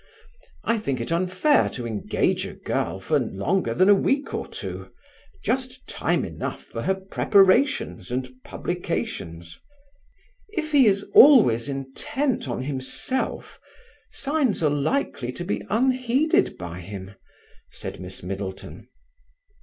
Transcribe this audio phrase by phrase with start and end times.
[0.63, 4.89] I think it unfair to engage a girl for longer than a week or two,
[5.43, 9.59] just time enough for her preparations and publications."
[10.49, 13.59] "If he is always intent on himself,
[14.11, 17.11] signs are likely to be unheeded by him,"
[17.71, 18.87] said Miss Middleton.